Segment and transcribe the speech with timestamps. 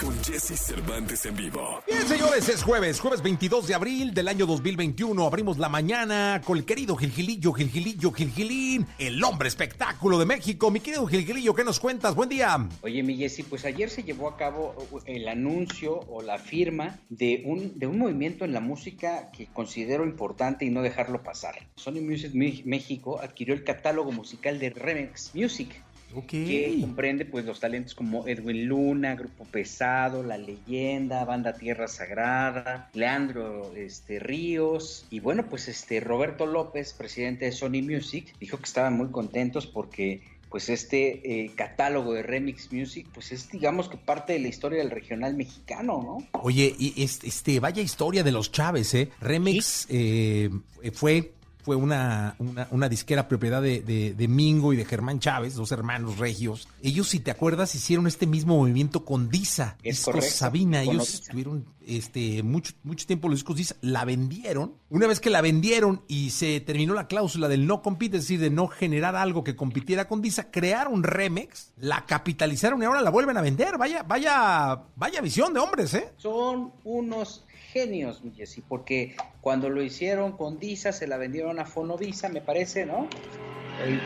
[0.00, 1.82] con Jesse Cervantes en vivo.
[1.86, 5.26] Bien, señores, es jueves, jueves 22 de abril del año 2021.
[5.26, 10.70] Abrimos la mañana con el querido Gilgilillo, Gilgilillo, Gilgilín, el hombre espectáculo de México.
[10.70, 12.14] Mi querido Gilgilillo, ¿qué nos cuentas?
[12.14, 12.68] Buen día.
[12.82, 14.74] Oye, mi Jessy, pues ayer se llevó a cabo
[15.06, 20.04] el anuncio o la firma de un, de un movimiento en la música que considero
[20.04, 21.68] importante y no dejarlo pasar.
[21.76, 25.82] Sony Music México adquirió el catálogo musical de Remix Music,
[26.26, 32.90] que comprende pues los talentos como Edwin Luna, Grupo Pesado, La Leyenda, Banda Tierra Sagrada,
[32.94, 38.64] Leandro este, Ríos y bueno pues este Roberto López, presidente de Sony Music, dijo que
[38.64, 43.96] estaban muy contentos porque pues este eh, catálogo de Remix Music, pues es digamos que
[43.96, 46.02] parte de la historia del regional mexicano,
[46.32, 46.40] ¿no?
[46.40, 49.10] Oye, y este, vaya historia de los Chávez, ¿eh?
[49.20, 50.50] Remix eh,
[50.92, 51.32] fue
[51.66, 52.36] fue una,
[52.70, 56.68] una, disquera propiedad de, Mingo y de Germán Chávez, dos hermanos regios.
[56.80, 60.82] Ellos, si te acuerdas, hicieron este mismo movimiento con Disa, es discos Sabina.
[60.82, 64.74] Ellos estuvieron este, mucho, mucho tiempo los discos Disa, la vendieron.
[64.90, 68.38] Una vez que la vendieron y se terminó la cláusula del no compite, es decir,
[68.38, 73.10] de no generar algo que compitiera con Disa, crearon Remex, la capitalizaron y ahora la
[73.10, 73.76] vuelven a vender.
[73.76, 76.12] Vaya, vaya, vaya visión de hombres, ¿eh?
[76.16, 78.32] Son unos genios, mi
[78.68, 83.08] porque cuando lo hicieron con Disa se la vendieron a Fonovisa, me parece, ¿no?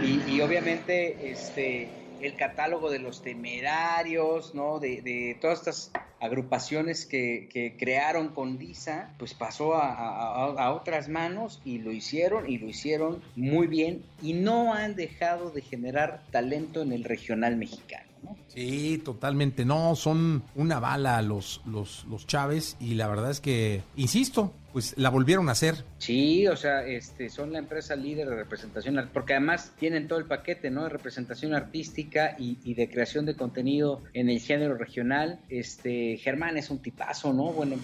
[0.03, 1.89] Y, obviamente este
[2.21, 4.79] el catálogo de los temerarios, ¿no?
[4.79, 11.93] De, todas estas agrupaciones que, crearon con Disa, pues pasó a, otras manos y lo
[11.93, 17.05] hicieron y lo hicieron muy bien y no han dejado de generar talento en el
[17.05, 18.10] regional mexicano.
[18.53, 19.65] Sí, totalmente.
[19.65, 24.97] No, son una bala los, los, los Chávez y la verdad es que, insisto, pues
[24.97, 25.85] la volvieron a hacer.
[25.99, 30.27] Sí, o sea, este, son la empresa líder de representación, porque además tienen todo el
[30.27, 30.85] paquete, ¿no?
[30.85, 35.41] De representación artística y, de creación de contenido en el género regional.
[35.49, 37.53] Este, Germán es un tipazo, ¿no?
[37.53, 37.77] Bueno,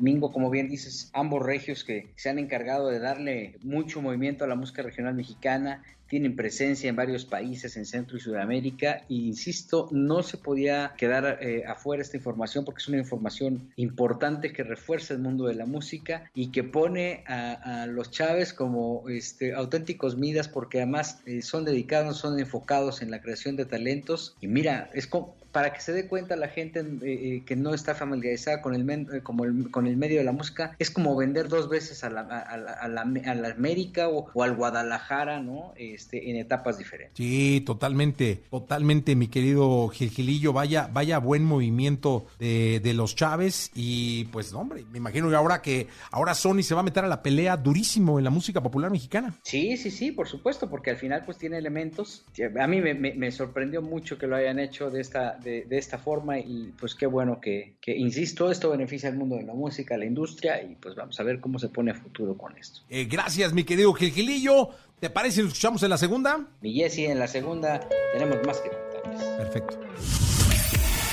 [0.00, 4.48] Mingo, como bien dices, ambos regios que se han encargado de darle mucho movimiento a
[4.48, 9.88] la música regional mexicana tienen presencia en varios países en Centro y Sudamérica e insisto,
[9.92, 15.14] no se podía quedar eh, afuera esta información porque es una información importante que refuerza
[15.14, 20.48] el mundo de la música y que pone a, los Chávez como este, auténticos midas
[20.48, 25.06] porque además eh, son dedicados, son enfocados en la creación de talentos y mira, es
[25.06, 28.74] como para que se dé cuenta la gente eh, eh, que no está familiarizada con
[28.74, 32.10] el, eh, como con el medio de la música, es como vender dos veces a
[32.10, 32.88] la, a la, a
[33.34, 35.74] la, América o, al Guadalajara, ¿no?
[35.76, 37.16] Este, en etapas diferentes.
[37.16, 44.24] Sí, totalmente, totalmente, mi querido Gilgilillo, vaya, vaya buen movimiento de, de los Chávez y
[44.26, 47.22] pues, hombre, me imagino que ahora que ahora Sony se va a meter a la
[47.22, 49.34] pelea durísimo en la música popular mexicana.
[49.42, 52.24] Sí, sí, sí, por supuesto, porque al final pues tiene elementos.
[52.60, 55.98] A mí me, me, me sorprendió mucho que lo hayan hecho de esta de, esta
[55.98, 59.98] forma y pues qué bueno que, insisto, esto beneficia al mundo de la música, a
[59.98, 62.80] la industria y pues vamos a ver cómo se pone a futuro con esto.
[62.88, 64.70] Eh, gracias, mi querido Gilgilillo.
[65.00, 66.46] ¿Te parece si lo escuchamos en la segunda?
[66.60, 67.80] Mi Jesse, en la segunda
[68.12, 69.24] tenemos más que contarles.
[69.36, 70.31] Perfecto.